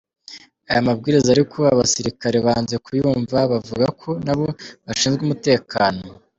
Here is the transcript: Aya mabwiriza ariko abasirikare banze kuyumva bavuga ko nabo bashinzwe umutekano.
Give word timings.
Aya 0.69 0.87
mabwiriza 0.87 1.29
ariko 1.35 1.59
abasirikare 1.73 2.37
banze 2.45 2.75
kuyumva 2.85 3.37
bavuga 3.51 3.85
ko 4.01 4.09
nabo 4.25 4.47
bashinzwe 4.85 5.21
umutekano. 5.23 6.01